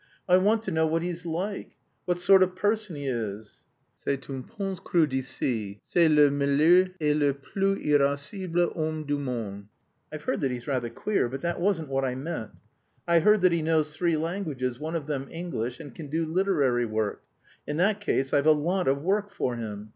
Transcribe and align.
"I 0.27 0.37
want 0.37 0.63
to 0.63 0.71
know 0.71 0.87
what 0.87 1.03
he's 1.03 1.27
like; 1.27 1.77
what 2.05 2.17
sort 2.17 2.41
of 2.41 2.59
man 2.63 2.95
he 2.97 3.05
is." 3.05 3.65
"C'est 4.03 4.31
un 4.31 4.41
pense 4.41 4.79
creux 4.79 5.05
d'ici. 5.05 5.79
C'est 5.85 6.07
le 6.09 6.31
meilleur 6.31 6.87
et 6.99 7.15
le 7.15 7.35
plus 7.35 7.77
irascible 7.85 8.71
homme 8.73 9.05
du 9.05 9.19
monde." 9.19 9.67
"I've 10.11 10.23
heard 10.23 10.41
that 10.41 10.49
he's 10.49 10.67
rather 10.67 10.89
queer. 10.89 11.29
But 11.29 11.41
that 11.41 11.61
wasn't 11.61 11.89
what 11.89 12.03
I 12.03 12.15
meant. 12.15 12.49
I've 13.07 13.21
heard 13.21 13.41
that 13.41 13.51
he 13.51 13.61
knows 13.61 13.95
three 13.95 14.17
languages, 14.17 14.79
one 14.79 14.95
of 14.95 15.05
them 15.05 15.27
English, 15.29 15.79
and 15.79 15.93
can 15.93 16.07
do 16.07 16.25
literary 16.25 16.87
work. 16.87 17.21
In 17.67 17.77
that 17.77 18.01
case 18.01 18.33
I've 18.33 18.47
a 18.47 18.53
lot 18.53 18.87
of 18.87 19.03
work 19.03 19.29
for 19.29 19.55
him. 19.57 19.89